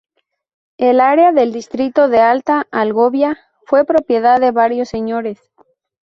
El 0.79 0.99
área 0.99 1.31
del 1.31 1.53
distrito 1.53 2.07
de 2.09 2.17
Alta 2.17 2.65
Algovia 2.71 3.37
fue 3.67 3.85
propiedad 3.85 4.39
de 4.39 4.49
varios 4.49 4.89
Señores. 4.89 5.39